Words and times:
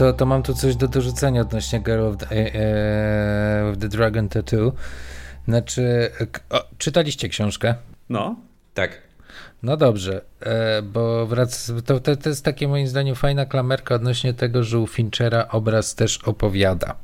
To, 0.00 0.12
to 0.12 0.26
mam 0.26 0.42
tu 0.42 0.54
coś 0.54 0.76
do 0.76 0.88
dorzucenia 0.88 1.40
odnośnie 1.40 1.80
Girl 1.80 2.06
of 2.06 2.16
the, 2.16 2.26
e, 2.30 2.54
e, 2.54 3.76
the 3.80 3.88
Dragon 3.88 4.28
Tattoo. 4.28 4.72
Znaczy, 5.48 6.10
o, 6.50 6.64
czytaliście 6.78 7.28
książkę? 7.28 7.74
No. 8.08 8.36
Tak. 8.74 9.02
No 9.62 9.76
dobrze, 9.76 10.20
e, 10.40 10.82
bo 10.82 11.26
wrac, 11.26 11.72
to, 11.86 12.00
to, 12.00 12.16
to 12.16 12.28
jest 12.28 12.44
takie 12.44 12.68
moim 12.68 12.86
zdaniem 12.86 13.14
fajna 13.14 13.46
klamerka 13.46 13.94
odnośnie 13.94 14.34
tego, 14.34 14.64
że 14.64 14.78
u 14.78 14.86
Finchera 14.86 15.48
obraz 15.48 15.94
też 15.94 16.18
opowiada. 16.18 16.94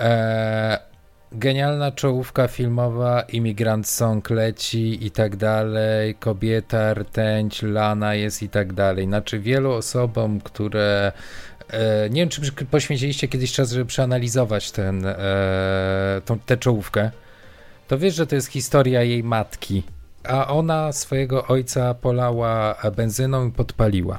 E, 0.00 0.92
genialna 1.34 1.92
czołówka 1.92 2.48
filmowa, 2.48 3.20
Imigrant 3.20 3.88
Song 3.88 4.30
leci 4.30 5.06
i 5.06 5.10
tak 5.10 5.36
dalej, 5.36 6.14
kobieta, 6.14 6.94
rtęć, 6.94 7.62
lana 7.62 8.14
jest 8.14 8.42
i 8.42 8.48
tak 8.48 8.72
dalej. 8.72 9.06
Znaczy 9.06 9.38
wielu 9.38 9.72
osobom, 9.72 10.40
które 10.40 11.12
nie 12.10 12.20
wiem, 12.20 12.28
czy 12.28 12.52
poświęciliście 12.70 13.28
kiedyś 13.28 13.52
czas, 13.52 13.72
żeby 13.72 13.86
przeanalizować 13.86 14.70
ten, 14.70 15.06
e, 15.06 15.16
tą, 16.24 16.38
tę 16.38 16.56
czołówkę, 16.56 17.10
to 17.88 17.98
wiesz, 17.98 18.14
że 18.14 18.26
to 18.26 18.34
jest 18.34 18.48
historia 18.48 19.02
jej 19.02 19.24
matki, 19.24 19.82
a 20.24 20.48
ona 20.48 20.92
swojego 20.92 21.46
ojca 21.46 21.94
polała 21.94 22.76
benzyną 22.96 23.48
i 23.48 23.52
podpaliła. 23.52 24.18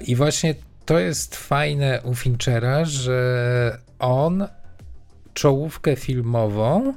I 0.00 0.16
właśnie 0.16 0.54
to 0.86 0.98
jest 0.98 1.36
fajne 1.36 2.00
u 2.04 2.14
Finchera, 2.14 2.84
że 2.84 3.78
on 3.98 4.48
czołówkę 5.34 5.96
filmową 5.96 6.94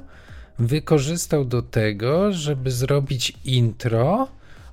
wykorzystał 0.58 1.44
do 1.44 1.62
tego, 1.62 2.32
żeby 2.32 2.70
zrobić 2.70 3.32
intro 3.44 4.28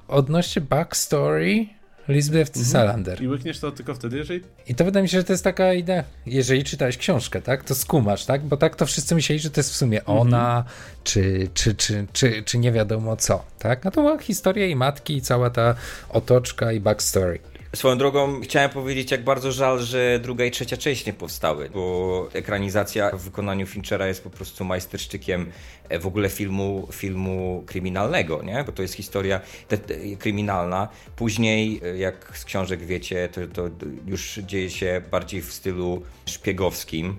odnośnie 0.08 0.61
backstory 0.61 1.65
Lisbeth 2.08 2.58
mhm. 2.58 2.66
Salander. 2.66 3.22
I 3.22 3.28
łykniesz 3.28 3.59
to 3.59 3.72
tylko 3.72 3.95
wtedy, 3.95 4.17
jeżeli... 4.17 4.42
I 4.67 4.75
to 4.75 4.86
wydaje 4.86 5.03
mi 5.03 5.09
się, 5.09 5.17
że 5.17 5.23
to 5.23 5.34
jest 5.34 5.44
taka 5.44 5.73
idea, 5.73 6.03
jeżeli 6.25 6.64
czytałeś 6.64 6.98
książkę, 6.98 7.42
tak, 7.42 7.64
to 7.64 7.75
skumasz, 7.75 8.25
tak, 8.25 8.44
bo 8.44 8.58
tak 8.58 8.75
to 8.75 8.86
wszyscy 8.86 9.16
myśleli, 9.16 9.39
że 9.39 9.50
to 9.50 9.59
jest 9.59 9.72
w 9.72 9.75
sumie 9.75 10.00
mhm. 10.00 10.17
ona, 10.20 10.64
czy, 11.03 11.50
czy, 11.53 11.76
czy, 11.76 12.08
czy, 12.14 12.44
czy 12.44 12.58
nie 12.58 12.72
wiadomo 12.72 13.16
co, 13.16 13.45
tak, 13.59 13.83
no 13.83 13.92
to 13.92 14.02
była 14.02 14.17
historia 14.17 14.66
jej 14.66 14.76
matki 14.76 15.17
i 15.17 15.22
cała 15.22 15.50
ta 15.50 15.76
otoczka 16.09 16.72
i 16.72 16.80
backstory. 16.80 17.39
Swoją 17.75 17.97
drogą 17.97 18.41
chciałem 18.41 18.69
powiedzieć, 18.69 19.11
jak 19.11 19.23
bardzo 19.23 19.51
żal, 19.51 19.79
że 19.79 20.19
druga 20.19 20.45
i 20.45 20.51
trzecia 20.51 20.77
część 20.77 21.05
nie 21.05 21.13
powstały, 21.13 21.69
bo 21.69 22.27
ekranizacja 22.33 23.09
w 23.09 23.21
wykonaniu 23.21 23.67
Finchera 23.67 24.07
jest 24.07 24.23
po 24.23 24.29
prostu 24.29 24.65
majstersztykiem 24.65 25.51
e, 25.89 25.99
w 25.99 26.07
ogóle 26.07 26.29
filmu, 26.29 26.87
filmu 26.91 27.63
kryminalnego, 27.65 28.43
nie? 28.43 28.63
bo 28.63 28.71
to 28.71 28.81
jest 28.81 28.93
historia 28.93 29.41
te, 29.67 29.77
te, 29.77 29.95
kryminalna. 30.19 30.87
Później, 31.15 31.81
e, 31.83 31.97
jak 31.97 32.37
z 32.37 32.45
książek 32.45 32.85
wiecie, 32.85 33.29
to, 33.33 33.47
to 33.47 33.69
już 34.07 34.39
dzieje 34.43 34.69
się 34.69 35.01
bardziej 35.11 35.41
w 35.41 35.53
stylu 35.53 36.01
szpiegowskim, 36.25 37.17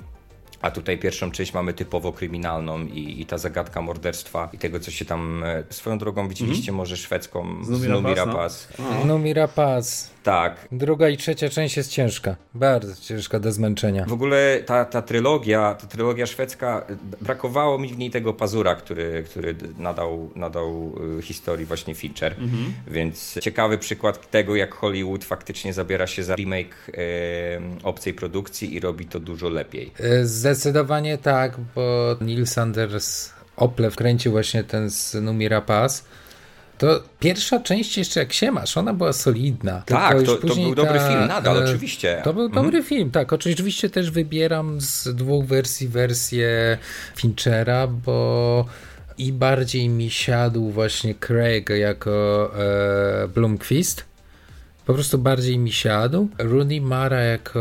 a 0.62 0.70
tutaj 0.70 0.98
pierwszą 0.98 1.30
część 1.30 1.54
mamy 1.54 1.74
typowo 1.74 2.12
kryminalną 2.12 2.86
i, 2.86 3.20
i, 3.20 3.26
ta 3.26 3.38
zagadka 3.38 3.82
morderstwa 3.82 4.50
i 4.52 4.58
tego, 4.58 4.80
co 4.80 4.90
się 4.90 5.04
tam... 5.04 5.44
E, 5.44 5.64
swoją 5.70 5.98
drogą 5.98 6.28
widzieliście 6.28 6.70
mm. 6.70 6.76
może 6.76 6.96
szwedzką 6.96 7.64
z 7.64 7.88
Numi 7.88 8.14
Rapaz. 8.14 8.68
No. 8.78 9.04
Numi 9.04 9.34
Rapaz. 9.34 10.15
Tak. 10.26 10.68
Druga 10.72 11.08
i 11.08 11.16
trzecia 11.16 11.48
część 11.48 11.76
jest 11.76 11.90
ciężka. 11.90 12.36
Bardzo 12.54 13.02
ciężka 13.02 13.40
do 13.40 13.52
zmęczenia. 13.52 14.04
W 14.04 14.12
ogóle 14.12 14.60
ta, 14.66 14.84
ta 14.84 15.02
trylogia, 15.02 15.74
ta 15.74 15.86
trylogia 15.86 16.26
szwedzka, 16.26 16.86
brakowało 17.20 17.78
mi 17.78 17.88
w 17.88 17.98
niej 17.98 18.10
tego 18.10 18.32
pazura, 18.32 18.74
który, 18.74 19.24
który 19.30 19.54
nadał, 19.78 20.30
nadał 20.36 20.92
y, 21.18 21.22
historii 21.22 21.66
właśnie 21.66 21.94
Fincher. 21.94 22.32
Mhm. 22.32 22.72
Więc 22.86 23.38
ciekawy 23.40 23.78
przykład 23.78 24.30
tego, 24.30 24.56
jak 24.56 24.74
Hollywood 24.74 25.24
faktycznie 25.24 25.72
zabiera 25.72 26.06
się 26.06 26.24
za 26.24 26.36
remake 26.36 26.74
e, 26.88 27.00
obcej 27.82 28.14
produkcji 28.14 28.74
i 28.74 28.80
robi 28.80 29.06
to 29.06 29.20
dużo 29.20 29.48
lepiej. 29.48 29.92
E, 30.00 30.24
zdecydowanie 30.24 31.18
tak, 31.18 31.56
bo 31.74 32.16
Neil 32.20 32.46
Sanders 32.46 33.32
Ople 33.56 33.90
wkręcił 33.90 34.32
właśnie 34.32 34.64
ten 34.64 34.90
z 34.90 35.14
Numira 35.14 35.60
Pass 35.60 36.04
to 36.78 37.02
pierwsza 37.20 37.60
część 37.60 37.98
jeszcze 37.98 38.20
jak 38.20 38.32
się 38.32 38.50
masz, 38.50 38.76
ona 38.76 38.94
była 38.94 39.12
solidna. 39.12 39.82
Tak, 39.86 40.22
to, 40.22 40.36
to, 40.36 40.54
był 40.54 40.74
dobry 40.74 40.98
film, 40.98 41.26
nadal 41.28 41.56
oczywiście. 41.56 42.20
To 42.24 42.34
był 42.34 42.44
mhm. 42.44 42.64
dobry 42.64 42.82
film, 42.82 43.10
tak. 43.10 43.32
Oczywiście 43.32 43.90
też 43.90 44.10
wybieram 44.10 44.80
z 44.80 45.08
dwóch 45.14 45.44
wersji 45.44 45.88
wersję 45.88 46.78
Finchera, 47.16 47.86
bo 47.86 48.64
i 49.18 49.32
bardziej 49.32 49.88
mi 49.88 50.10
siadł 50.10 50.70
właśnie 50.70 51.14
Craig 51.14 51.68
jako 51.68 52.50
e, 53.24 53.28
po 54.86 54.94
prostu 54.94 55.18
bardziej 55.18 55.58
mi 55.58 55.72
siadł. 55.72 56.28
Rooney 56.38 56.80
Mara 56.80 57.20
jako 57.20 57.60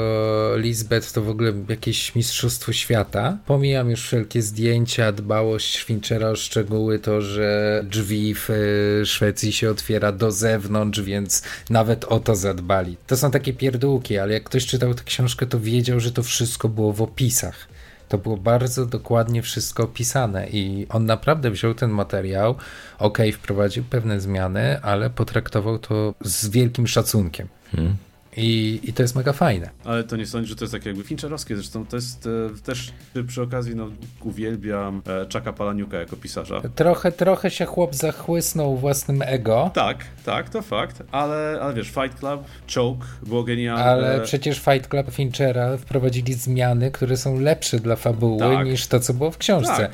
Lisbeth 0.58 1.12
to 1.12 1.22
w 1.22 1.30
ogóle 1.30 1.54
jakieś 1.70 2.16
mistrzostwo 2.16 2.74
świata. 2.74 3.38
Pomijam 3.46 3.90
już 3.90 4.02
wszelkie 4.02 4.42
zdjęcia, 4.42 5.12
dbałość 5.12 5.84
Finchera 5.84 6.30
o 6.30 6.36
szczegóły, 6.36 7.00
to, 7.00 7.22
że 7.22 7.82
drzwi 7.90 8.36
w 8.36 8.50
e, 8.50 9.06
Szwecji 9.06 9.54
się 9.54 9.70
otwiera 9.70 10.12
do 10.12 10.32
zewnątrz, 10.32 11.02
więc 11.02 11.44
nawet 11.70 12.06
o 12.06 12.20
to 12.20 12.36
zadbali. 12.36 12.98
To 13.08 13.18
są 13.18 13.32
takie 13.32 13.54
pierdółki, 13.54 14.18
ale 14.18 14.34
jak 14.34 14.44
ktoś 14.44 14.66
czytał 14.66 14.94
tę 14.94 15.04
książkę, 15.04 15.46
to 15.46 15.60
wiedział, 15.60 16.00
że 16.00 16.12
to 16.12 16.24
wszystko 16.24 16.70
było 16.70 16.94
w 16.94 17.02
opisach. 17.02 17.75
To 18.10 18.18
było 18.18 18.38
bardzo 18.38 18.86
dokładnie 18.86 19.42
wszystko 19.42 19.84
opisane 19.84 20.48
i 20.50 20.88
on 20.90 21.06
naprawdę 21.06 21.52
wziął 21.52 21.74
ten 21.74 21.90
materiał, 21.90 22.56
ok, 23.00 23.18
wprowadził 23.34 23.84
pewne 23.84 24.20
zmiany, 24.20 24.82
ale 24.82 25.10
potraktował 25.10 25.80
to 25.80 26.14
z 26.22 26.50
wielkim 26.50 26.88
szacunkiem. 26.88 27.48
Hmm. 27.72 27.96
I, 28.38 28.80
I 28.84 28.94
to 28.94 29.02
jest 29.02 29.16
mega 29.16 29.34
fajne. 29.34 29.70
Ale 29.84 30.04
to 30.04 30.18
nie 30.18 30.26
sądzisz, 30.26 30.50
że 30.50 30.56
to 30.56 30.64
jest 30.64 30.74
takie 30.74 30.90
jakby 30.90 31.04
Fincherowskie, 31.04 31.56
zresztą 31.56 31.86
to 31.86 31.96
jest 31.96 32.28
e, 32.28 32.62
też 32.64 32.94
przy 33.28 33.42
okazji, 33.42 33.76
no 33.76 33.90
uwielbiam 34.22 35.02
e, 35.08 35.26
Chucka 35.34 35.54
Palaniuka 35.54 35.98
jako 35.98 36.16
pisarza. 36.16 36.62
Trochę, 36.76 37.12
trochę 37.12 37.52
się 37.52 37.66
chłop 37.66 37.96
zachłysnął 37.96 38.78
własnym 38.78 39.22
ego. 39.22 39.72
Tak, 39.74 39.98
tak, 40.26 40.50
to 40.50 40.62
fakt, 40.62 41.04
ale, 41.12 41.60
ale 41.62 41.74
wiesz, 41.74 41.88
Fight 41.88 42.20
Club, 42.20 42.44
Choke 42.76 43.06
było 43.24 43.44
genialne. 43.44 43.84
Ale 43.84 44.22
przecież 44.22 44.60
Fight 44.60 44.88
Club 44.88 45.12
Finchera 45.12 45.78
wprowadzili 45.78 46.34
zmiany, 46.34 46.92
które 46.92 47.18
są 47.18 47.40
lepsze 47.40 47.80
dla 47.80 47.96
fabuły 47.96 48.40
tak. 48.40 48.68
niż 48.68 48.88
to, 48.88 49.00
co 49.00 49.14
było 49.14 49.32
w 49.32 49.38
książce. 49.38 49.78
Tak. 49.78 49.92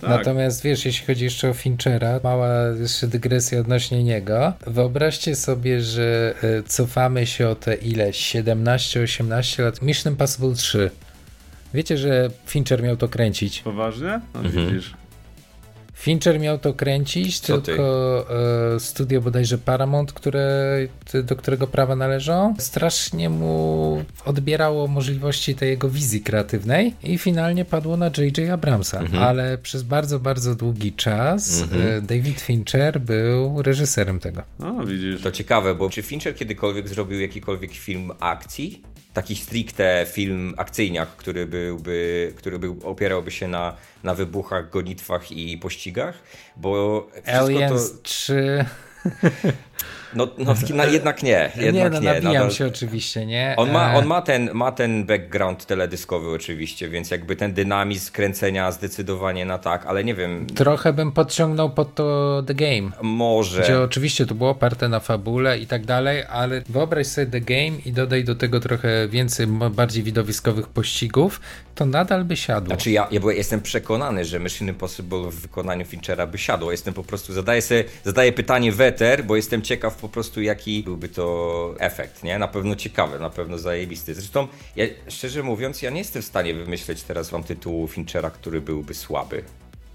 Tak. 0.00 0.10
Natomiast 0.10 0.62
wiesz, 0.62 0.84
jeśli 0.84 1.06
chodzi 1.06 1.24
jeszcze 1.24 1.50
o 1.50 1.54
Finchera, 1.54 2.20
mała 2.24 2.48
jeszcze 2.80 3.06
dygresja 3.06 3.60
odnośnie 3.60 4.04
niego. 4.04 4.52
Wyobraźcie 4.66 5.36
sobie, 5.36 5.80
że 5.80 6.34
e, 6.42 6.62
cofamy 6.62 7.26
się 7.26 7.48
o 7.48 7.54
te 7.54 7.74
ile? 7.74 8.10
17-18 8.10 9.62
lat. 9.62 9.82
Mission 9.82 10.12
Impossible 10.12 10.54
3. 10.54 10.90
Wiecie, 11.74 11.98
że 11.98 12.30
Fincher 12.46 12.82
miał 12.82 12.96
to 12.96 13.08
kręcić. 13.08 13.60
Poważnie? 13.60 14.20
No, 14.34 14.40
mhm. 14.40 14.66
widzisz. 14.66 14.94
Fincher 16.00 16.40
miał 16.40 16.58
to 16.58 16.74
kręcić, 16.74 17.40
Co 17.40 17.60
tylko 17.60 18.26
e, 18.74 18.80
studio 18.80 19.20
bodajże 19.20 19.58
Paramount, 19.58 20.12
które, 20.12 20.76
do 21.24 21.36
którego 21.36 21.66
prawa 21.66 21.96
należą, 21.96 22.54
strasznie 22.58 23.30
mu 23.30 24.04
odbierało 24.24 24.86
możliwości 24.86 25.54
tej 25.54 25.68
jego 25.70 25.90
wizji 25.90 26.20
kreatywnej 26.20 26.94
i 27.02 27.18
finalnie 27.18 27.64
padło 27.64 27.96
na 27.96 28.06
J.J. 28.06 28.50
Abramsa. 28.50 29.00
Mhm. 29.00 29.22
Ale 29.22 29.58
przez 29.58 29.82
bardzo, 29.82 30.20
bardzo 30.20 30.54
długi 30.54 30.92
czas 30.92 31.62
mhm. 31.62 31.82
E, 31.82 32.02
David 32.02 32.40
Fincher 32.40 33.00
był 33.00 33.62
reżyserem 33.62 34.20
tego. 34.20 34.42
No, 34.58 34.86
widzisz. 34.86 35.22
To 35.22 35.30
ciekawe, 35.30 35.74
bo 35.74 35.90
czy 35.90 36.02
Fincher 36.02 36.36
kiedykolwiek 36.36 36.88
zrobił 36.88 37.20
jakikolwiek 37.20 37.72
film 37.72 38.12
akcji? 38.20 38.82
Taki 39.12 39.36
stricte 39.36 40.06
film 40.12 40.54
akcyjniak, 40.56 41.08
który 41.08 41.46
byłby, 41.46 42.32
który 42.36 42.58
był, 42.58 42.76
opierałby 42.84 43.30
się 43.30 43.48
na, 43.48 43.76
na 44.02 44.14
wybuchach, 44.14 44.70
gonitwach 44.70 45.32
i 45.32 45.58
pościgach, 45.58 46.22
bo 46.56 47.06
Aliens 47.26 47.92
to... 47.92 47.98
3 48.02 48.64
No, 50.14 50.28
no, 50.38 50.54
no 50.74 50.84
jednak 50.86 51.22
nie. 51.22 51.52
Jednak 51.56 51.92
nie, 51.92 52.00
no, 52.00 52.00
nabijam 52.00 52.32
Nadal... 52.32 52.50
się 52.50 52.66
oczywiście, 52.66 53.26
nie? 53.26 53.54
On 53.56 53.70
ma, 53.70 53.92
e. 53.92 53.96
on 53.96 54.06
ma, 54.06 54.22
ten, 54.22 54.50
ma 54.54 54.72
ten 54.72 55.04
background 55.04 55.66
teledyskowy 55.66 56.30
oczywiście, 56.30 56.88
więc 56.88 57.10
jakby 57.10 57.36
ten 57.36 57.52
dynamizm 57.52 58.12
kręcenia 58.12 58.72
zdecydowanie 58.72 59.44
na 59.44 59.58
tak, 59.58 59.86
ale 59.86 60.04
nie 60.04 60.14
wiem. 60.14 60.46
Trochę 60.46 60.92
bym 60.92 61.12
podciągnął 61.12 61.70
pod 61.70 61.94
to 61.94 62.42
The 62.46 62.54
Game. 62.54 62.90
Może. 63.02 63.62
Gdzie 63.62 63.80
oczywiście 63.80 64.26
to 64.26 64.34
było 64.34 64.50
oparte 64.50 64.88
na 64.88 65.00
fabule 65.00 65.58
i 65.58 65.66
tak 65.66 65.86
dalej, 65.86 66.24
ale 66.30 66.62
wyobraź 66.68 67.06
sobie 67.06 67.26
The 67.26 67.40
Game 67.40 67.78
i 67.84 67.92
dodaj 67.92 68.24
do 68.24 68.34
tego 68.34 68.60
trochę 68.60 69.08
więcej, 69.08 69.46
bardziej 69.46 70.02
widowiskowych 70.02 70.68
pościgów, 70.68 71.40
to 71.74 71.86
nadal 71.86 72.24
by 72.24 72.36
siadło. 72.36 72.66
Znaczy 72.66 72.90
ja, 72.90 73.08
ja 73.10 73.20
jestem 73.32 73.60
przekonany, 73.60 74.24
że 74.24 74.40
Mission 74.40 74.68
Impossible 74.68 75.30
w 75.30 75.34
wykonaniu 75.34 75.84
Finchera 75.84 76.26
by 76.26 76.38
siadło. 76.38 76.72
Jestem 76.72 76.94
po 76.94 77.04
prostu, 77.04 77.32
zadaję 77.32 77.62
sobie, 77.62 77.84
zadaję 78.04 78.32
pytanie 78.32 78.72
weter, 78.72 79.24
bo 79.24 79.36
jestem 79.36 79.62
ciekaw 79.70 79.96
po 79.96 80.08
prostu 80.08 80.42
jaki 80.42 80.82
byłby 80.82 81.08
to 81.08 81.74
efekt, 81.78 82.22
nie? 82.22 82.38
Na 82.38 82.48
pewno 82.48 82.76
ciekawy, 82.76 83.18
na 83.18 83.30
pewno 83.30 83.58
zajebisty. 83.58 84.14
Zresztą, 84.14 84.48
ja, 84.76 84.84
szczerze 85.08 85.42
mówiąc, 85.42 85.82
ja 85.82 85.90
nie 85.90 85.98
jestem 85.98 86.22
w 86.22 86.24
stanie 86.24 86.54
wymyśleć 86.54 87.02
teraz 87.02 87.30
wam 87.30 87.44
tytułu 87.44 87.88
Finchera, 87.88 88.30
który 88.30 88.60
byłby 88.60 88.94
słaby. 88.94 89.42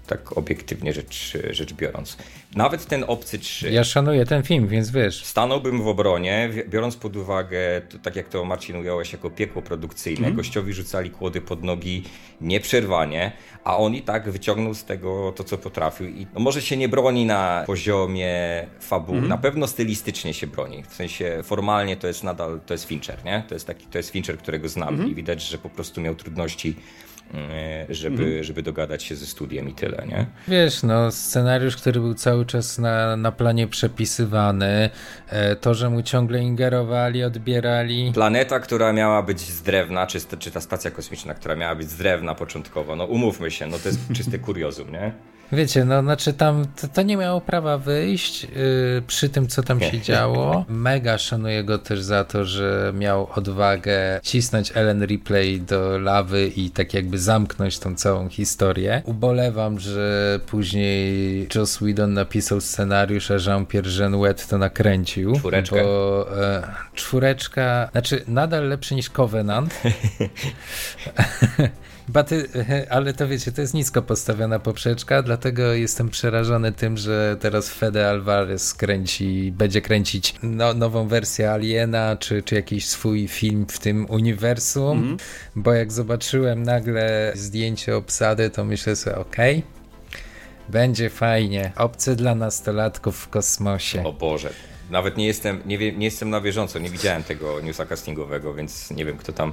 Tak 0.06 0.38
obiektywnie 0.38 0.92
rzecz, 0.92 1.38
rzecz 1.50 1.74
biorąc. 1.74 2.16
Nawet 2.56 2.86
ten 2.86 3.04
Obcy 3.06 3.38
3. 3.38 3.70
Ja 3.70 3.84
szanuję 3.84 4.26
ten 4.26 4.42
film, 4.42 4.68
więc 4.68 4.90
wiesz. 4.90 5.24
Stanąłbym 5.24 5.82
w 5.82 5.88
obronie, 5.88 6.50
biorąc 6.68 6.96
pod 6.96 7.16
uwagę, 7.16 7.58
to, 7.88 7.98
tak 7.98 8.16
jak 8.16 8.28
to 8.28 8.44
Marcin 8.44 8.76
ująłeś, 8.76 9.12
jako 9.12 9.30
piekło 9.30 9.62
produkcyjne. 9.62 10.26
Mm. 10.26 10.36
Gościowi 10.36 10.72
rzucali 10.72 11.10
kłody 11.10 11.40
pod 11.40 11.64
nogi 11.64 12.02
nieprzerwanie, 12.40 13.32
a 13.64 13.76
on 13.76 13.94
i 13.94 14.02
tak 14.02 14.30
wyciągnął 14.30 14.74
z 14.74 14.84
tego 14.84 15.32
to, 15.36 15.44
co 15.44 15.58
potrafił. 15.58 16.08
I 16.08 16.26
no 16.34 16.40
może 16.40 16.62
się 16.62 16.76
nie 16.76 16.88
broni 16.88 17.26
na 17.26 17.64
poziomie 17.66 18.66
fabuły, 18.80 19.18
mm. 19.18 19.28
na 19.28 19.38
pewno 19.38 19.66
stylistycznie 19.66 20.34
się 20.34 20.46
broni. 20.46 20.82
W 20.88 20.94
sensie 20.94 21.40
formalnie 21.44 21.96
to 21.96 22.06
jest 22.06 22.24
nadal, 22.24 22.60
to 22.66 22.74
jest 22.74 22.84
Fincher, 22.84 23.24
nie? 23.24 23.44
To 23.48 23.54
jest 23.54 23.66
taki, 23.66 23.86
to 23.86 23.98
jest 23.98 24.10
Fincher, 24.10 24.38
którego 24.38 24.68
znam 24.68 24.94
mm. 24.94 25.10
i 25.10 25.14
widać, 25.14 25.42
że 25.42 25.58
po 25.58 25.68
prostu 25.68 26.00
miał 26.00 26.14
trudności 26.14 26.76
żeby, 27.88 28.24
mhm. 28.24 28.44
żeby 28.44 28.62
dogadać 28.62 29.02
się 29.02 29.16
ze 29.16 29.26
studiem 29.26 29.68
i 29.68 29.74
tyle, 29.74 30.06
nie? 30.08 30.26
Wiesz, 30.48 30.82
no 30.82 31.10
scenariusz, 31.10 31.76
który 31.76 32.00
był 32.00 32.14
cały 32.14 32.46
czas 32.46 32.78
na, 32.78 33.16
na 33.16 33.32
planie 33.32 33.66
przepisywany, 33.68 34.90
e, 35.28 35.56
to, 35.56 35.74
że 35.74 35.90
mu 35.90 36.02
ciągle 36.02 36.42
ingerowali, 36.42 37.24
odbierali. 37.24 38.10
Planeta, 38.14 38.60
która 38.60 38.92
miała 38.92 39.22
być 39.22 39.40
z 39.40 39.62
drewna, 39.62 40.06
czy, 40.06 40.20
czy 40.38 40.50
ta 40.50 40.60
stacja 40.60 40.90
kosmiczna, 40.90 41.34
która 41.34 41.56
miała 41.56 41.74
być 41.74 41.90
z 41.90 41.96
drewna 41.96 42.34
początkowo, 42.34 42.96
no 42.96 43.04
umówmy 43.04 43.50
się, 43.50 43.66
no 43.66 43.78
to 43.78 43.88
jest 43.88 44.00
czyste 44.16 44.38
kuriozum, 44.38 44.92
nie? 44.92 45.12
Wiecie, 45.52 45.84
no 45.84 46.02
znaczy 46.02 46.32
tam 46.32 46.66
to, 46.80 46.88
to 46.88 47.02
nie 47.02 47.16
miało 47.16 47.40
prawa 47.40 47.78
wyjść 47.78 48.42
yy, 48.42 48.48
przy 49.06 49.28
tym, 49.28 49.46
co 49.46 49.62
tam 49.62 49.80
się 49.80 50.00
działo. 50.00 50.64
Mega 50.68 51.18
szanuję 51.18 51.64
go 51.64 51.78
też 51.78 52.02
za 52.02 52.24
to, 52.24 52.44
że 52.44 52.92
miał 52.94 53.28
odwagę 53.34 54.20
cisnąć 54.22 54.72
Ellen 54.74 55.04
Ripley 55.06 55.60
do 55.60 55.98
lawy 55.98 56.48
i 56.56 56.70
tak 56.70 56.94
jakby 56.94 57.18
zamknąć 57.18 57.78
tą 57.78 57.96
całą 57.96 58.28
historię. 58.28 59.02
Ubolewam, 59.04 59.80
że 59.80 60.40
później 60.46 61.48
Joss 61.54 61.76
Whedon 61.76 62.12
napisał 62.12 62.60
scenariusz, 62.60 63.30
a 63.30 63.34
Jean-Pierre 63.34 63.98
Genuet 63.98 64.46
to 64.46 64.58
nakręcił. 64.58 65.36
Czwóreczkę. 65.36 65.82
Bo 65.82 66.26
e, 66.42 66.62
czwóreczka, 66.94 67.88
znaczy 67.92 68.24
nadal 68.28 68.68
lepszy 68.68 68.94
niż 68.94 69.10
Covenant. 69.10 69.80
Baty, 72.08 72.48
ale 72.90 73.12
to 73.12 73.28
wiecie, 73.28 73.52
to 73.52 73.60
jest 73.60 73.74
nisko 73.74 74.02
postawiona 74.02 74.58
poprzeczka, 74.58 75.22
dlatego 75.36 75.72
jestem 75.72 76.08
przerażony 76.08 76.72
tym, 76.72 76.96
że 76.96 77.36
teraz 77.40 77.70
Fede 77.70 78.08
Alvarez 78.08 78.74
kręci, 78.74 79.52
będzie 79.52 79.80
kręcić 79.80 80.34
no, 80.42 80.74
nową 80.74 81.08
wersję 81.08 81.50
Aliena, 81.50 82.16
czy, 82.16 82.42
czy 82.42 82.54
jakiś 82.54 82.86
swój 82.86 83.28
film 83.28 83.66
w 83.68 83.78
tym 83.78 84.06
uniwersum, 84.10 84.98
mm 84.98 85.16
-hmm. 85.16 85.20
bo 85.56 85.72
jak 85.72 85.92
zobaczyłem 85.92 86.62
nagle 86.62 87.32
zdjęcie 87.34 87.96
obsady, 87.96 88.50
to 88.50 88.64
myślę 88.64 88.96
sobie, 88.96 89.16
okej, 89.16 89.58
okay, 89.58 90.20
będzie 90.68 91.10
fajnie. 91.10 91.72
Obcy 91.76 92.16
dla 92.16 92.34
nastolatków 92.34 93.16
w 93.16 93.28
kosmosie. 93.28 94.04
O 94.04 94.12
Boże. 94.12 94.50
Nawet 94.90 95.16
nie 95.16 95.26
jestem, 95.26 95.62
nie, 95.66 95.78
wie, 95.78 95.92
nie 95.92 96.04
jestem 96.04 96.30
na 96.30 96.40
bieżąco, 96.40 96.78
nie 96.78 96.90
widziałem 96.90 97.22
tego 97.22 97.60
newsa 97.60 97.86
castingowego, 97.86 98.54
więc 98.54 98.90
nie 98.90 99.04
wiem, 99.04 99.16
kto 99.16 99.32
tam 99.32 99.52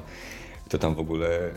kto 0.66 0.78
tam 0.78 0.96
w 0.96 1.00
ogóle 1.00 1.50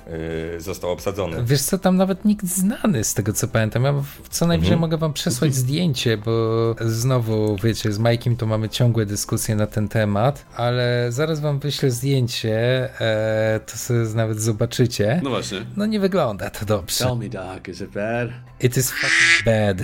y, 0.56 0.60
został 0.60 0.90
obsadzony. 0.90 1.44
Wiesz 1.44 1.62
co, 1.62 1.78
tam 1.78 1.96
nawet 1.96 2.24
nikt 2.24 2.46
znany 2.46 3.04
z 3.04 3.14
tego 3.14 3.32
co 3.32 3.48
pamiętam. 3.48 3.84
Ja 3.84 3.94
co 4.30 4.46
najwyżej 4.46 4.72
mhm. 4.72 4.80
mogę 4.80 4.96
wam 4.96 5.12
przesłać 5.12 5.54
zdjęcie, 5.54 6.16
bo 6.16 6.74
znowu, 6.80 7.56
wiecie, 7.62 7.92
z 7.92 7.98
Majkiem 7.98 8.36
to 8.36 8.46
mamy 8.46 8.68
ciągłe 8.68 9.06
dyskusje 9.06 9.56
na 9.56 9.66
ten 9.66 9.88
temat, 9.88 10.46
ale 10.56 11.06
zaraz 11.12 11.40
wam 11.40 11.58
wyślę 11.58 11.90
zdjęcie, 11.90 12.54
e, 13.00 13.60
to 13.66 13.76
sobie 13.76 14.00
nawet 14.14 14.40
zobaczycie. 14.40 15.20
No 15.24 15.30
właśnie. 15.30 15.66
No 15.76 15.86
nie 15.86 16.00
wygląda 16.00 16.50
to 16.50 16.66
dobrze. 16.66 17.04
Tell 17.04 17.16
me, 17.16 17.28
Doc, 17.28 17.68
is 17.68 17.80
it 17.80 17.90
bad? 17.90 18.28
It 18.60 18.76
is 18.76 18.90
fucking 18.90 19.44
bad. 19.44 19.80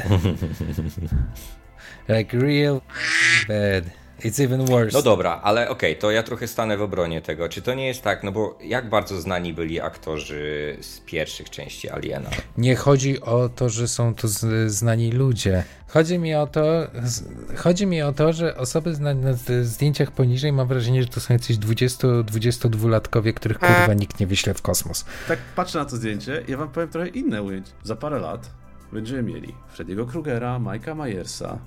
like 2.16 2.38
real 2.38 2.80
bad. 3.48 4.01
It's 4.24 4.44
even 4.44 4.66
worse. 4.66 4.98
No 4.98 5.02
dobra, 5.02 5.40
ale 5.42 5.68
okej, 5.68 5.92
okay, 5.92 6.00
to 6.00 6.10
ja 6.10 6.22
trochę 6.22 6.48
stanę 6.48 6.76
w 6.76 6.82
obronie 6.82 7.22
tego. 7.22 7.48
Czy 7.48 7.62
to 7.62 7.74
nie 7.74 7.86
jest 7.86 8.02
tak, 8.02 8.22
no 8.22 8.32
bo 8.32 8.58
jak 8.64 8.88
bardzo 8.88 9.20
znani 9.20 9.54
byli 9.54 9.80
aktorzy 9.80 10.76
z 10.80 11.00
pierwszych 11.00 11.50
części 11.50 11.90
Aliena? 11.90 12.30
Nie 12.56 12.76
chodzi 12.76 13.20
o 13.20 13.48
to, 13.48 13.68
że 13.68 13.88
są 13.88 14.14
to 14.14 14.28
znani 14.66 15.12
ludzie. 15.12 15.64
Chodzi 15.88 16.18
mi 16.18 16.34
o 16.34 16.46
to, 16.46 16.62
chodzi 17.56 17.86
mi 17.86 18.02
o 18.02 18.12
to, 18.12 18.32
że 18.32 18.56
osoby 18.56 18.98
na, 19.00 19.14
na 19.14 19.32
zdjęciach 19.62 20.10
poniżej 20.10 20.52
mam 20.52 20.68
wrażenie, 20.68 21.02
że 21.02 21.08
to 21.08 21.20
są 21.20 21.34
jacyś 21.34 21.56
20-22-latkowie, 21.56 23.34
których 23.34 23.58
kurwa 23.58 23.94
nikt 23.94 24.20
nie 24.20 24.26
wyśle 24.26 24.54
w 24.54 24.62
kosmos. 24.62 25.04
Tak 25.28 25.38
patrzę 25.56 25.78
na 25.78 25.84
to 25.84 25.96
zdjęcie, 25.96 26.42
ja 26.48 26.56
wam 26.56 26.68
powiem 26.68 26.88
trochę 26.88 27.08
inne 27.08 27.42
ujęcie. 27.42 27.72
Za 27.82 27.96
parę 27.96 28.18
lat 28.18 28.50
będziemy 28.92 29.22
mieli 29.22 29.54
Freddy'ego 29.76 30.06
Krugera, 30.06 30.58
Mike'a 30.58 30.96
Myersa, 30.96 31.58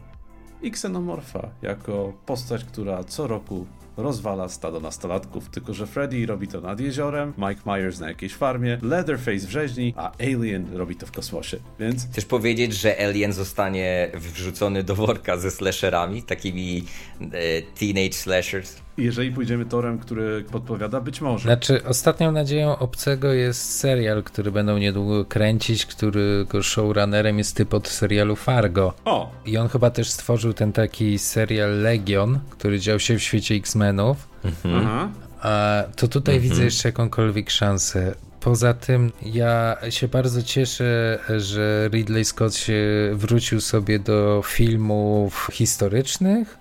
i 0.65 0.71
Xenomorfa 0.71 1.49
jako 1.61 2.13
postać, 2.25 2.63
która 2.63 3.03
co 3.03 3.27
roku 3.27 3.65
rozwala 3.97 4.49
stado 4.49 4.79
nastolatków, 4.79 5.49
tylko 5.49 5.73
że 5.73 5.87
Freddy 5.87 6.25
robi 6.25 6.47
to 6.47 6.61
nad 6.61 6.79
jeziorem, 6.79 7.33
Mike 7.37 7.61
Myers 7.65 7.99
na 7.99 8.07
jakiejś 8.07 8.33
farmie, 8.33 8.77
Leatherface 8.81 9.47
w 9.47 9.49
rzeźni, 9.49 9.93
a 9.97 10.11
Alien 10.19 10.65
robi 10.73 10.95
to 10.95 11.05
w 11.05 11.11
kosmosie, 11.11 11.57
więc... 11.79 12.07
Chcesz 12.11 12.25
powiedzieć, 12.25 12.73
że 12.73 13.07
Alien 13.07 13.33
zostanie 13.33 14.11
wrzucony 14.13 14.83
do 14.83 14.95
worka 14.95 15.37
ze 15.37 15.51
slasherami, 15.51 16.23
takimi 16.23 16.83
e, 17.21 17.61
teenage 17.61 18.13
slashers? 18.13 18.85
jeżeli 18.97 19.31
pójdziemy 19.31 19.65
torem, 19.65 19.99
który 19.99 20.43
podpowiada, 20.51 21.01
być 21.01 21.21
może. 21.21 21.43
Znaczy, 21.43 21.83
ostatnią 21.83 22.31
nadzieją 22.31 22.77
obcego 22.77 23.33
jest 23.33 23.79
serial, 23.79 24.23
który 24.23 24.51
będą 24.51 24.77
niedługo 24.77 25.25
kręcić, 25.25 25.85
którego 25.85 26.63
showrunnerem 26.63 27.37
jest 27.37 27.55
typ 27.55 27.73
od 27.73 27.87
serialu 27.87 28.35
Fargo. 28.35 28.93
O! 29.05 29.31
I 29.45 29.57
on 29.57 29.67
chyba 29.67 29.89
też 29.89 30.09
stworzył 30.09 30.53
ten 30.53 30.71
taki 30.71 31.19
serial 31.19 31.81
Legion, 31.81 32.39
który 32.49 32.79
dział 32.79 32.99
się 32.99 33.17
w 33.17 33.23
świecie 33.23 33.55
X-Menów. 33.85 34.27
Mhm. 34.43 35.13
A 35.41 35.83
to 35.95 36.07
tutaj 36.07 36.35
mhm. 36.35 36.51
widzę 36.51 36.63
jeszcze 36.63 36.89
jakąkolwiek 36.89 37.49
szansę. 37.49 38.15
Poza 38.39 38.73
tym 38.73 39.11
ja 39.21 39.77
się 39.89 40.07
bardzo 40.07 40.43
cieszę, 40.43 41.19
że 41.37 41.89
Ridley 41.93 42.25
Scott 42.25 42.55
się 42.55 42.83
wrócił 43.13 43.61
sobie 43.61 43.99
do 43.99 44.41
filmów 44.45 45.49
historycznych, 45.53 46.57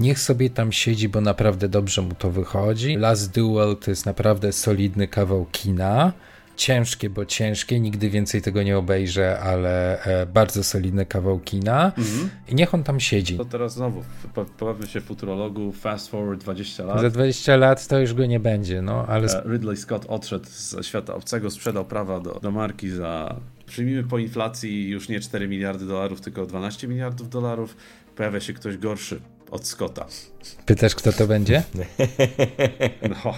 Niech 0.00 0.18
sobie 0.18 0.50
tam 0.50 0.72
siedzi, 0.72 1.08
bo 1.08 1.20
naprawdę 1.20 1.68
dobrze 1.68 2.02
mu 2.02 2.14
to 2.14 2.30
wychodzi. 2.30 2.96
Last 2.96 3.34
Duel 3.34 3.76
to 3.76 3.90
jest 3.90 4.06
naprawdę 4.06 4.52
solidny 4.52 5.08
kawał 5.08 5.46
kina. 5.52 6.12
Ciężkie, 6.56 7.10
bo 7.10 7.26
ciężkie, 7.26 7.80
nigdy 7.80 8.10
więcej 8.10 8.42
tego 8.42 8.62
nie 8.62 8.78
obejrzę, 8.78 9.40
ale 9.40 10.02
e, 10.02 10.26
bardzo 10.26 10.64
solidny 10.64 11.06
kawał 11.06 11.40
kina. 11.40 11.92
Mhm. 11.98 12.30
I 12.48 12.54
niech 12.54 12.74
on 12.74 12.84
tam 12.84 13.00
siedzi. 13.00 13.36
To 13.36 13.44
teraz 13.44 13.74
znowu, 13.74 14.04
pobawmy 14.34 14.86
się 14.86 15.00
futurologu, 15.00 15.72
fast 15.72 16.10
forward 16.10 16.40
20 16.40 16.84
lat. 16.84 17.00
Za 17.00 17.10
20 17.10 17.56
lat 17.56 17.86
to 17.86 17.98
już 17.98 18.14
go 18.14 18.26
nie 18.26 18.40
będzie, 18.40 18.82
no 18.82 19.06
ale... 19.06 19.26
E, 19.26 19.42
Ridley 19.52 19.76
Scott 19.76 20.06
odszedł 20.08 20.46
ze 20.48 20.84
świata 20.84 21.14
obcego, 21.14 21.50
sprzedał 21.50 21.84
prawa 21.84 22.20
do, 22.20 22.40
do 22.42 22.50
marki 22.50 22.90
za 22.90 23.40
przyjmijmy 23.70 24.04
po 24.04 24.18
inflacji 24.18 24.88
już 24.88 25.08
nie 25.08 25.20
4 25.20 25.48
miliardy 25.48 25.86
dolarów, 25.86 26.20
tylko 26.20 26.46
12 26.46 26.88
miliardów 26.88 27.30
dolarów. 27.30 27.76
Pojawia 28.16 28.40
się 28.40 28.52
ktoś 28.52 28.76
gorszy 28.76 29.20
od 29.50 29.66
Scotta. 29.66 30.06
Pytasz, 30.66 30.94
kto 30.94 31.12
to 31.12 31.26
będzie? 31.26 31.62
No, 33.10 33.34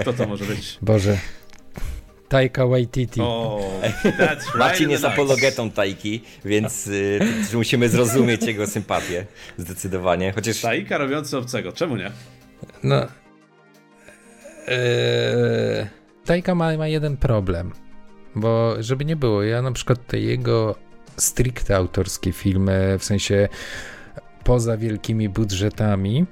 kto 0.00 0.12
to 0.12 0.26
może 0.26 0.44
być? 0.44 0.78
Boże. 0.82 1.18
Taika 2.28 2.66
Waititi. 2.66 3.20
Oh, 3.20 3.60
that's 4.18 4.44
right 4.44 4.54
Marcin 4.64 4.90
jest 4.90 5.04
apologetą 5.04 5.70
Taiki, 5.70 6.22
więc 6.44 6.86
y, 6.86 7.20
musimy 7.54 7.88
zrozumieć 7.88 8.42
jego 8.42 8.66
sympatię. 8.66 9.26
Zdecydowanie. 9.56 10.32
Chociaż... 10.32 10.60
Taika 10.60 10.98
robiący 10.98 11.38
obcego. 11.38 11.72
Czemu 11.72 11.96
nie? 11.96 12.10
No. 12.82 13.06
Eee, 14.68 15.86
Taika 16.24 16.54
ma, 16.54 16.76
ma 16.76 16.88
jeden 16.88 17.16
problem. 17.16 17.72
Bo 18.34 18.82
żeby 18.82 19.04
nie 19.04 19.16
było, 19.16 19.42
ja 19.42 19.62
na 19.62 19.72
przykład 19.72 20.06
te 20.06 20.18
jego 20.18 20.74
stricte 21.16 21.76
autorskie 21.76 22.32
filmy, 22.32 22.98
w 22.98 23.04
sensie 23.04 23.48
poza 24.44 24.76
wielkimi 24.76 25.28
budżetami, 25.28 26.26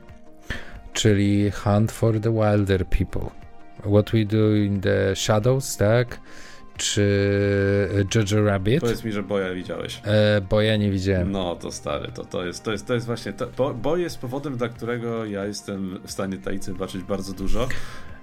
czyli 0.93 1.51
Hunt 1.51 1.93
for 1.93 2.21
the 2.21 2.33
Wilder 2.33 2.87
People, 2.87 3.31
What 3.81 4.11
We 4.11 4.25
Do 4.25 4.55
in 4.55 4.81
the 4.81 5.17
Shadows, 5.17 5.77
tak? 5.77 6.21
Czy 6.77 8.07
Jojo 8.15 8.45
Rabbit? 8.45 8.81
Powiedz 8.81 9.05
mi, 9.05 9.13
że 9.13 9.23
Boja 9.23 9.55
widziałeś. 9.55 10.01
E, 10.05 10.41
boja 10.41 10.77
nie 10.77 10.91
widziałem. 10.91 11.33
No 11.33 11.57
to 11.57 11.73
stary, 11.73 12.13
to, 12.13 12.25
to, 12.25 12.47
jest, 12.47 12.65
to, 12.65 12.73
jest, 12.73 12.87
to 12.87 12.95
jest 12.95 13.07
właśnie. 13.07 13.33
To, 13.33 13.47
bo, 13.57 13.75
Boj 13.75 14.03
jest 14.03 14.19
powodem, 14.19 14.57
dla 14.57 14.69
którego 14.69 15.25
ja 15.25 15.45
jestem 15.45 15.99
w 16.07 16.11
stanie 16.11 16.37
Tajcy 16.37 16.73
zobaczyć 16.73 17.03
bardzo 17.03 17.33
dużo. 17.33 17.69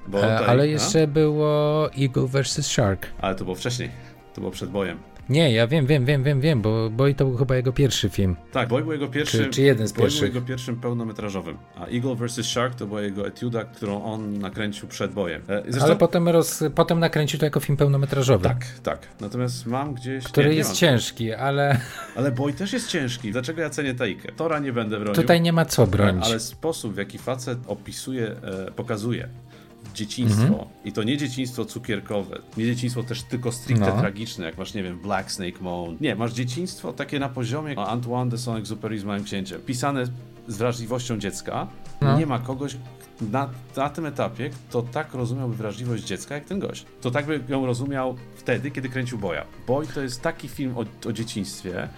Bo 0.08 0.24
e, 0.24 0.46
ale 0.46 0.68
jeszcze 0.68 1.08
było 1.08 1.90
Eagle 2.02 2.28
vs. 2.28 2.66
Shark. 2.66 3.08
Ale 3.22 3.36
to 3.36 3.44
było 3.44 3.56
wcześniej. 3.56 3.90
To 4.34 4.42
było 4.42 4.52
przed 4.52 4.70
bojem. 4.70 4.98
Nie, 5.30 5.52
ja 5.54 5.68
wiem, 5.68 5.86
wiem, 5.88 6.06
wiem, 6.06 6.24
wiem, 6.24 6.42
wiem, 6.42 6.62
bo 6.62 6.90
Boy 6.90 7.14
to 7.16 7.26
był 7.26 7.38
chyba 7.38 7.56
jego 7.56 7.72
pierwszy 7.74 8.10
film. 8.10 8.36
Tak, 8.52 8.70
Boy 8.70 8.82
był 8.84 8.92
jego 8.92 9.08
pierwszym. 9.08 9.44
Czy, 9.44 9.50
czy 9.50 9.62
jeden 9.62 9.88
z 9.88 9.92
Boy 9.92 9.98
był 9.98 10.06
pierwszych. 10.06 10.24
jego 10.34 10.42
pierwszym 10.42 10.76
pełnometrażowym. 10.76 11.58
A 11.76 11.86
Eagle 11.88 12.16
vs. 12.16 12.46
Shark 12.46 12.76
to 12.76 12.88
była 12.88 13.02
jego 13.02 13.28
etiuda, 13.28 13.64
którą 13.64 14.04
on 14.04 14.40
nakręcił 14.40 14.88
przed 14.88 15.12
bojem. 15.14 15.42
E, 15.48 15.62
Zresztą, 15.68 15.86
Ale 15.86 15.96
potem, 15.96 16.30
roz, 16.30 16.64
potem 16.76 17.00
nakręcił 17.00 17.40
to 17.40 17.46
jako 17.46 17.60
film 17.60 17.78
pełnometrażowy. 17.78 18.44
Tak, 18.44 18.66
tak. 18.84 19.00
Natomiast 19.22 19.66
mam 19.66 19.94
gdzieś. 19.94 20.24
Który 20.24 20.50
nie, 20.50 20.56
jest 20.56 20.74
ciężki, 20.74 21.34
ale 21.34 21.78
Ale 22.16 22.32
Boy 22.32 22.54
też 22.54 22.74
jest 22.74 22.88
ciężki. 22.88 23.32
Dlaczego 23.32 23.62
ja 23.62 23.70
cenię 23.70 23.94
Tejkę? 23.94 24.32
Tora 24.32 24.60
nie 24.60 24.74
będę 24.74 24.96
bronił. 25.00 25.16
tutaj 25.16 25.42
nie 25.42 25.54
ma 25.54 25.66
co 25.66 25.88
bronić. 25.88 26.26
Ale 26.26 26.40
sposób, 26.40 26.94
w 26.94 26.98
jaki 26.98 27.18
facet 27.18 27.60
opisuje, 27.68 28.28
e, 28.68 28.72
pokazuje 28.72 29.28
dzieciństwo, 29.94 30.44
Mhm. 30.44 30.68
i 30.86 30.92
to 30.92 31.04
nie 31.04 31.18
dzieciństwo 31.18 31.66
cukierkowe, 31.66 32.40
nie 32.58 32.66
dzieciństwo 32.66 33.04
też 33.04 33.24
tylko 33.24 33.52
stricte 33.52 33.94
No. 33.96 34.00
tragiczne, 34.02 34.46
jak 34.46 34.58
masz, 34.58 34.74
nie 34.74 34.84
wiem, 34.84 35.00
Black 35.00 35.32
Snake 35.32 35.62
Moan. 35.62 35.98
Nie, 36.02 36.16
masz 36.16 36.34
dzieciństwo 36.34 36.94
takie 36.94 37.20
na 37.20 37.30
poziomie 37.30 37.80
Antoine 37.80 38.30
de 38.30 38.38
Saint-Exupéry 38.38 38.98
z 39.00 39.04
Małym 39.04 39.24
Księciem. 39.24 39.62
Pisane 39.62 40.06
z 40.48 40.58
wrażliwością 40.58 41.18
dziecka. 41.20 41.68
No. 42.02 42.18
Nie 42.20 42.26
ma 42.26 42.40
kogoś 42.40 42.78
na, 43.22 43.50
na 43.78 43.90
tym 43.90 44.06
etapie, 44.06 44.50
kto 44.70 44.82
tak 44.82 45.14
rozumiałby 45.14 45.56
wrażliwość 45.56 46.04
dziecka 46.04 46.36
jak 46.36 46.46
ten 46.46 46.60
gość. 46.60 46.86
To 47.02 47.12
tak 47.12 47.26
by 47.26 47.40
ją 47.50 47.66
rozumiał 47.66 48.16
wtedy, 48.36 48.72
kiedy 48.72 48.90
kręcił 48.90 49.18
Boja. 49.18 49.46
Boy 49.68 49.88
to 49.88 50.02
jest 50.02 50.22
taki 50.22 50.48
film 50.48 50.78
o, 50.78 51.10
o 51.10 51.14
dzieciństwie, 51.14 51.90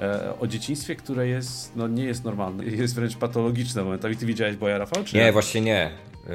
e, 0.00 0.34
o 0.40 0.46
dzieciństwie, 0.46 0.96
które 0.96 1.28
jest, 1.28 1.76
no 1.76 1.88
nie 1.88 2.04
jest 2.04 2.24
normalne, 2.24 2.64
jest 2.82 2.94
wręcz 2.94 3.16
patologiczne 3.16 3.84
momentami. 3.84 4.16
Ty 4.16 4.26
widziałeś 4.26 4.56
Boja, 4.56 4.78
Rafał, 4.78 5.04
czy 5.04 5.16
Nie, 5.16 5.32
właśnie 5.32 5.60
nie. 5.60 5.90
Yy, 6.26 6.32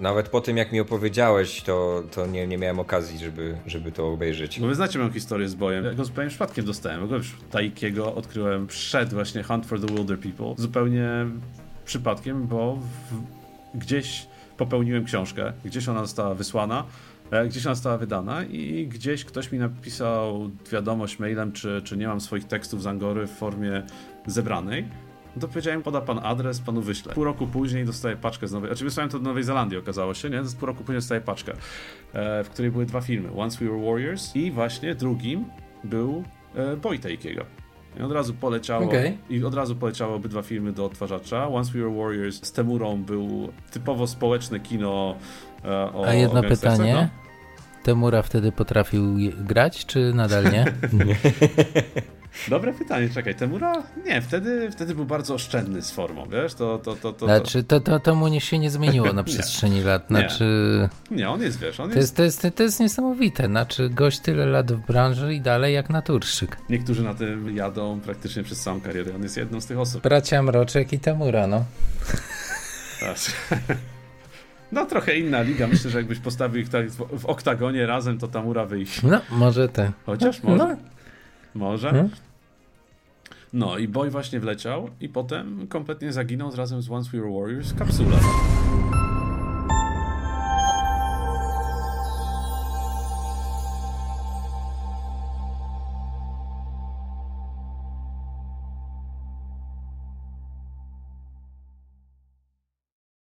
nawet 0.00 0.28
po 0.28 0.40
tym, 0.40 0.56
jak 0.56 0.72
mi 0.72 0.80
opowiedziałeś, 0.80 1.62
to, 1.62 2.02
to 2.14 2.26
nie, 2.26 2.46
nie 2.46 2.58
miałem 2.58 2.80
okazji, 2.80 3.18
żeby, 3.18 3.56
żeby 3.66 3.92
to 3.92 4.08
obejrzeć. 4.08 4.60
Bo 4.60 4.66
wy 4.66 4.74
znacie 4.74 4.98
moją 4.98 5.12
historię 5.12 5.48
z 5.48 5.54
Bojem. 5.54 5.84
Ja 5.84 5.94
go 5.94 6.04
zupełnie 6.04 6.30
przypadkiem 6.30 6.64
dostałem. 6.64 7.08
Go 7.08 7.16
już 7.16 7.36
Taikiego 7.50 8.14
odkryłem 8.14 8.66
przed 8.66 9.14
właśnie 9.14 9.42
Hunt 9.42 9.66
for 9.66 9.80
the 9.80 9.86
Wilder 9.86 10.18
People. 10.18 10.54
Zupełnie 10.58 11.08
przypadkiem, 11.84 12.46
bo 12.46 12.76
w, 12.76 13.78
gdzieś 13.78 14.26
popełniłem 14.56 15.04
książkę, 15.04 15.52
gdzieś 15.64 15.88
ona 15.88 16.00
została 16.00 16.34
wysłana, 16.34 16.84
e, 17.30 17.48
gdzieś 17.48 17.66
ona 17.66 17.74
została 17.74 17.98
wydana 17.98 18.44
i 18.44 18.86
gdzieś 18.86 19.24
ktoś 19.24 19.52
mi 19.52 19.58
napisał 19.58 20.50
wiadomość 20.72 21.18
mailem, 21.18 21.52
czy, 21.52 21.82
czy 21.84 21.96
nie 21.96 22.08
mam 22.08 22.20
swoich 22.20 22.44
tekstów 22.44 22.82
z 22.82 22.86
Angory 22.86 23.26
w 23.26 23.30
formie 23.30 23.82
zebranej. 24.26 24.88
No 25.36 25.40
to 25.40 25.48
powiedziałem, 25.48 25.82
poda 25.82 26.00
pan 26.00 26.20
adres, 26.22 26.60
panu 26.60 26.82
wyślę. 26.82 27.14
Pół 27.14 27.24
roku 27.24 27.46
później 27.46 27.84
dostaję 27.84 28.16
paczkę 28.16 28.48
z 28.48 28.52
Nowej... 28.52 28.70
Znaczy 28.70 28.84
wysłałem 28.84 29.10
to 29.10 29.18
do 29.18 29.24
Nowej 29.24 29.44
Zelandii, 29.44 29.78
okazało 29.78 30.14
się, 30.14 30.30
nie? 30.30 30.44
Z 30.44 30.54
pół 30.54 30.66
roku 30.66 30.84
później 30.84 30.98
dostaję 30.98 31.20
paczkę, 31.20 31.52
e, 32.12 32.44
w 32.44 32.48
której 32.48 32.70
były 32.70 32.86
dwa 32.86 33.00
filmy. 33.00 33.28
Once 33.36 33.64
We 33.64 33.70
Were 33.70 33.90
Warriors 33.90 34.36
i 34.36 34.50
właśnie 34.50 34.94
drugim 34.94 35.44
był 35.84 36.24
e, 36.54 36.76
Boy 36.76 36.98
Takeiego. 36.98 37.44
I 38.00 38.02
od 38.02 38.12
razu 38.12 38.34
poleciało 38.34 38.86
Okej. 38.86 39.18
i 39.30 39.44
od 39.44 39.54
razu 39.54 39.76
poleciały 39.76 40.14
obydwa 40.14 40.42
filmy 40.42 40.72
do 40.72 40.84
odtwarzacza. 40.84 41.48
Once 41.48 41.72
We 41.72 41.78
Were 41.78 41.96
Warriors 41.96 42.44
z 42.44 42.52
Temurą 42.52 43.02
był 43.02 43.52
typowo 43.70 44.06
społeczne 44.06 44.60
kino 44.60 45.16
e, 45.64 45.68
o 45.68 46.06
A 46.06 46.14
jedno 46.14 46.42
pytanie. 46.42 46.94
no. 46.94 47.08
Temura 47.82 48.22
wtedy 48.22 48.52
potrafił 48.52 49.16
grać, 49.38 49.86
czy 49.86 50.14
nadal 50.14 50.44
nie? 50.44 50.64
Dobre 52.48 52.72
pytanie, 52.72 53.08
czekaj, 53.14 53.34
Temura? 53.34 53.82
Nie, 54.06 54.22
wtedy, 54.22 54.70
wtedy 54.70 54.94
był 54.94 55.04
bardzo 55.04 55.34
oszczędny 55.34 55.82
z 55.82 55.90
formą, 55.90 56.26
wiesz? 56.28 56.54
To, 56.54 56.78
to, 56.78 56.96
to, 56.96 57.12
to, 57.12 57.26
Znaczy, 57.26 57.64
to, 57.64 57.80
to, 57.80 58.00
to 58.00 58.14
mu 58.14 58.28
nie 58.28 58.40
się 58.40 58.58
nie 58.58 58.70
zmieniło 58.70 59.12
na 59.12 59.24
przestrzeni 59.32 59.82
lat. 59.82 60.10
Nie. 60.10 60.16
Znaczy, 60.18 60.88
Nie, 61.10 61.30
on 61.30 61.42
jest, 61.42 61.60
wiesz, 61.60 61.80
on 61.80 61.90
to 61.90 61.98
jest... 61.98 62.16
to, 62.16 62.22
jest, 62.22 62.46
to 62.54 62.62
jest 62.62 62.80
niesamowite. 62.80 63.46
Znaczy, 63.46 63.90
gość 63.90 64.20
tyle 64.20 64.46
lat 64.46 64.72
w 64.72 64.86
branży 64.86 65.34
i 65.34 65.40
dalej 65.40 65.74
jak 65.74 65.90
naturszczyk. 65.90 66.56
Niektórzy 66.70 67.02
na 67.02 67.14
tym 67.14 67.56
jadą 67.56 68.00
praktycznie 68.00 68.42
przez 68.42 68.60
całą 68.60 68.80
karierę. 68.80 69.14
On 69.14 69.22
jest 69.22 69.36
jedną 69.36 69.60
z 69.60 69.66
tych 69.66 69.78
osób. 69.78 70.02
Bracia 70.02 70.42
Mroczek 70.42 70.92
i 70.92 70.98
Temura, 70.98 71.46
no. 71.46 71.64
Tak. 73.00 73.16
No 74.72 74.86
trochę 74.86 75.18
inna 75.18 75.42
liga. 75.42 75.66
Myślę, 75.66 75.90
że 75.90 75.98
jakbyś 75.98 76.18
postawił 76.18 76.62
ich 76.62 76.68
tak 76.68 76.90
w, 76.90 77.18
w 77.20 77.26
oktagonie 77.26 77.86
razem, 77.86 78.18
to 78.18 78.28
Tamura 78.28 78.64
wyjść. 78.64 79.02
No, 79.02 79.20
może 79.30 79.68
te. 79.68 79.92
Chociaż 80.06 80.42
może. 80.42 80.56
No. 80.68 80.76
Może. 81.54 81.90
Hmm? 81.90 82.10
No 83.52 83.78
i 83.78 83.88
Boy 83.88 84.10
właśnie 84.10 84.40
wleciał 84.40 84.88
i 85.00 85.08
potem 85.08 85.66
kompletnie 85.66 86.12
zaginął 86.12 86.56
razem 86.56 86.82
z 86.82 86.90
Once 86.90 87.10
We 87.10 87.18
Were 87.18 87.40
Warriors 87.40 87.72
w 87.72 87.78
kapsule. 87.78 88.16